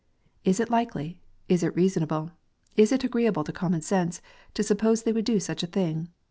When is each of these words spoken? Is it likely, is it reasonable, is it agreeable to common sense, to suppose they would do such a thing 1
Is 0.43 0.59
it 0.59 0.71
likely, 0.71 1.19
is 1.47 1.61
it 1.61 1.75
reasonable, 1.75 2.31
is 2.75 2.91
it 2.91 3.03
agreeable 3.03 3.43
to 3.43 3.51
common 3.53 3.81
sense, 3.81 4.19
to 4.55 4.63
suppose 4.63 5.03
they 5.03 5.13
would 5.13 5.25
do 5.25 5.39
such 5.39 5.61
a 5.61 5.67
thing 5.67 5.95
1 5.95 6.09